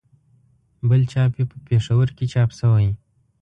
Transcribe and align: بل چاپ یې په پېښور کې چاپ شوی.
بل 0.89 1.01
چاپ 1.11 1.31
یې 1.39 1.45
په 1.51 1.57
پېښور 1.67 2.07
کې 2.17 2.25
چاپ 2.33 2.49
شوی. 2.59 2.89